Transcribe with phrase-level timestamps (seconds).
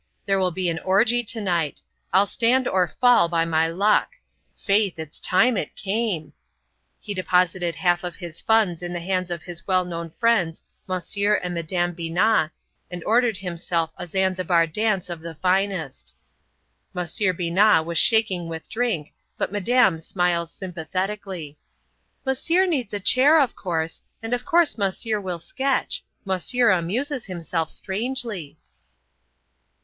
[0.25, 1.79] "There will be an orgy to night.
[2.11, 4.13] I'll stand or fall by my luck.
[4.57, 6.33] Faith, it's time it came!"
[6.99, 11.35] He deposited half of his funds in the hands of his well known friends Monsieur
[11.35, 12.49] and Madame Binat,
[12.89, 16.15] and ordered himself a Zanzibar dance of the finest.
[16.95, 24.01] Monsieur Binat was shaking with drink, but Madame smiles sympathetically—"Monsieur needs a chair, of course,
[24.23, 28.57] and of course Monsieur will sketch; Monsieur amuses himself strangely."